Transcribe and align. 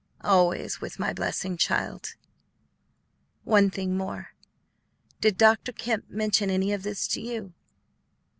"Always 0.21 0.81
with 0.81 0.97
my 0.97 1.13
blessing, 1.13 1.57
child. 1.57 2.15
One 3.43 3.69
thing 3.69 3.95
more: 3.95 4.29
did 5.19 5.37
Dr. 5.37 5.71
Kemp 5.71 6.09
mention 6.09 6.49
anything 6.49 6.73
of 6.73 6.81
this 6.81 7.07
to 7.09 7.21
you?" 7.21 7.53